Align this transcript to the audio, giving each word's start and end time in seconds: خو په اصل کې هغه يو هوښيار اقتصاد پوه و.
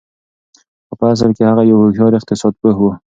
خو 0.87 0.93
په 0.99 1.05
اصل 1.13 1.29
کې 1.35 1.43
هغه 1.49 1.63
يو 1.71 1.77
هوښيار 1.81 2.11
اقتصاد 2.19 2.53
پوه 2.61 2.75
و. 2.87 2.89